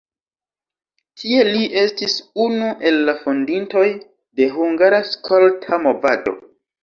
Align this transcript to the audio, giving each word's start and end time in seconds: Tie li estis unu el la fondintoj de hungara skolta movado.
Tie 1.23 1.41
li 1.49 1.65
estis 1.81 2.15
unu 2.45 2.71
el 2.91 2.97
la 3.09 3.15
fondintoj 3.25 3.85
de 4.41 4.47
hungara 4.57 5.03
skolta 5.11 5.81
movado. 5.85 6.35